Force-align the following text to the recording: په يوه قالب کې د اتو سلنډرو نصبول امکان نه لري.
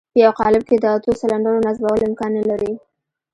په 0.13 0.17
يوه 0.23 0.33
قالب 0.39 0.63
کې 0.69 0.75
د 0.79 0.85
اتو 0.95 1.11
سلنډرو 1.21 1.65
نصبول 1.67 1.99
امکان 2.09 2.31
نه 2.37 2.43
لري. 2.49 2.71